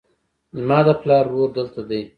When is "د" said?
0.87-0.89